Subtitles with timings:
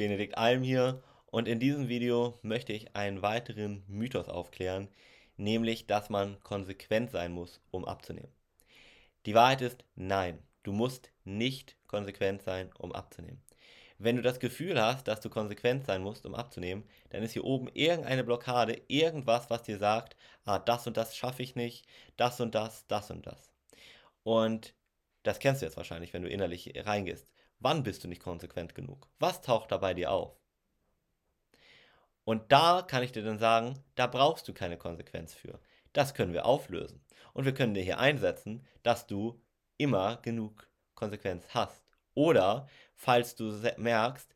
[0.00, 4.88] Benedikt Alm hier und in diesem Video möchte ich einen weiteren Mythos aufklären,
[5.36, 8.32] nämlich dass man konsequent sein muss, um abzunehmen.
[9.26, 13.42] Die Wahrheit ist nein, du musst nicht konsequent sein, um abzunehmen.
[13.98, 17.44] Wenn du das Gefühl hast, dass du konsequent sein musst, um abzunehmen, dann ist hier
[17.44, 21.84] oben irgendeine Blockade, irgendwas, was dir sagt, ah, das und das schaffe ich nicht,
[22.16, 23.52] das und das, das und das.
[24.22, 24.72] Und
[25.24, 27.30] das kennst du jetzt wahrscheinlich, wenn du innerlich reingehst.
[27.60, 29.06] Wann bist du nicht konsequent genug?
[29.18, 30.34] Was taucht da bei dir auf?
[32.24, 35.60] Und da kann ich dir dann sagen, da brauchst du keine Konsequenz für.
[35.92, 37.04] Das können wir auflösen.
[37.34, 39.42] Und wir können dir hier einsetzen, dass du
[39.76, 41.82] immer genug Konsequenz hast.
[42.14, 44.34] Oder falls du merkst,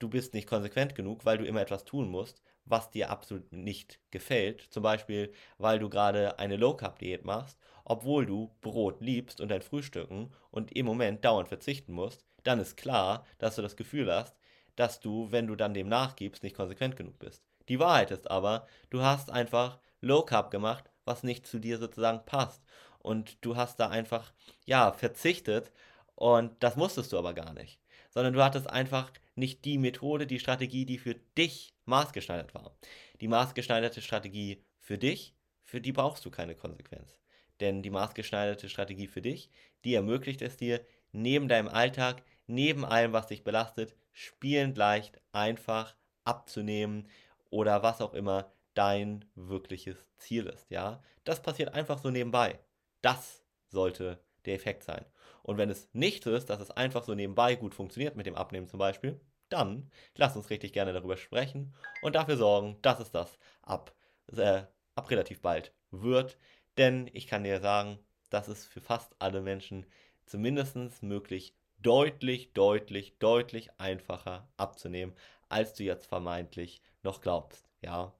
[0.00, 4.00] du bist nicht konsequent genug, weil du immer etwas tun musst, was dir absolut nicht
[4.10, 4.62] gefällt.
[4.62, 10.32] Zum Beispiel, weil du gerade eine Low-Carb-Diät machst, obwohl du Brot liebst und dein Frühstücken
[10.50, 14.36] und im Moment dauernd verzichten musst, dann ist klar, dass du das Gefühl hast,
[14.76, 17.42] dass du, wenn du dann dem nachgibst, nicht konsequent genug bist.
[17.68, 22.24] Die Wahrheit ist aber, du hast einfach Low Carb gemacht, was nicht zu dir sozusagen
[22.24, 22.62] passt.
[22.98, 24.32] Und du hast da einfach,
[24.64, 25.72] ja, verzichtet
[26.14, 27.80] und das musstest du aber gar nicht.
[28.10, 32.76] Sondern du hattest einfach nicht die Methode, die Strategie, die für dich maßgeschneidert war.
[33.20, 37.18] Die maßgeschneiderte Strategie für dich, für die brauchst du keine Konsequenz.
[37.60, 39.50] Denn die maßgeschneiderte Strategie für dich,
[39.84, 45.96] die ermöglicht es dir, neben deinem Alltag, neben allem, was dich belastet, spielend leicht, einfach
[46.24, 47.08] abzunehmen
[47.50, 51.02] oder was auch immer dein wirkliches Ziel ist, ja?
[51.24, 52.58] Das passiert einfach so nebenbei.
[53.02, 55.04] Das sollte der Effekt sein.
[55.42, 58.34] Und wenn es nicht so ist, dass es einfach so nebenbei gut funktioniert mit dem
[58.34, 63.10] Abnehmen zum Beispiel, dann lass uns richtig gerne darüber sprechen und dafür sorgen, dass es
[63.10, 63.94] das ab,
[64.36, 64.62] äh,
[64.94, 66.38] ab relativ bald wird.
[66.76, 67.98] Denn ich kann dir sagen,
[68.30, 69.86] das ist für fast alle Menschen
[70.26, 75.14] zumindest möglich, deutlich, deutlich, deutlich einfacher abzunehmen,
[75.48, 77.68] als du jetzt vermeintlich noch glaubst.
[77.82, 78.12] Ja.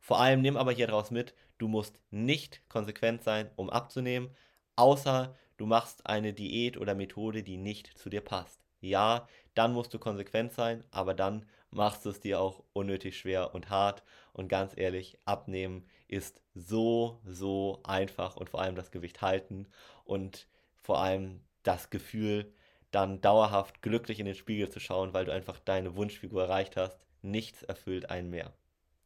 [0.00, 4.30] Vor allem nimm aber hier draus mit, du musst nicht konsequent sein, um abzunehmen,
[4.74, 8.60] außer du machst eine Diät oder Methode, die nicht zu dir passt.
[8.80, 13.54] Ja, dann musst du konsequent sein, aber dann machst du es dir auch unnötig schwer
[13.54, 14.02] und hart.
[14.32, 19.68] Und ganz ehrlich, abnehmen ist so, so einfach und vor allem das Gewicht halten
[20.04, 20.48] und
[20.80, 22.52] vor allem das Gefühl,
[22.92, 26.98] dann dauerhaft glücklich in den Spiegel zu schauen, weil du einfach deine Wunschfigur erreicht hast.
[27.22, 28.52] Nichts erfüllt einen mehr.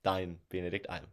[0.03, 1.07] Dein Benedikt Alm.